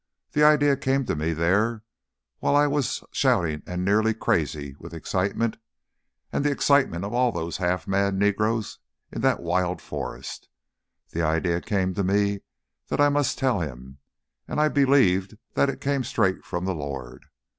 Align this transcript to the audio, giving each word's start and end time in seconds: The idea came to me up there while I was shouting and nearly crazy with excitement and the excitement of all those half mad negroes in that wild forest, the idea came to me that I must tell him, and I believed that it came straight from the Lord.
The 0.31 0.43
idea 0.43 0.75
came 0.77 1.05
to 1.05 1.15
me 1.15 1.29
up 1.33 1.37
there 1.37 1.83
while 2.39 2.55
I 2.55 2.65
was 2.65 3.03
shouting 3.11 3.61
and 3.67 3.85
nearly 3.85 4.15
crazy 4.15 4.75
with 4.79 4.95
excitement 4.95 5.57
and 6.33 6.43
the 6.43 6.49
excitement 6.49 7.05
of 7.05 7.13
all 7.13 7.31
those 7.31 7.57
half 7.57 7.87
mad 7.87 8.15
negroes 8.15 8.79
in 9.11 9.21
that 9.21 9.41
wild 9.41 9.79
forest, 9.79 10.49
the 11.11 11.21
idea 11.21 11.61
came 11.61 11.93
to 11.93 12.03
me 12.03 12.39
that 12.87 12.99
I 12.99 13.09
must 13.09 13.37
tell 13.37 13.59
him, 13.59 13.99
and 14.47 14.59
I 14.59 14.69
believed 14.69 15.37
that 15.53 15.69
it 15.69 15.79
came 15.81 16.03
straight 16.03 16.43
from 16.43 16.65
the 16.65 16.73
Lord. 16.73 17.25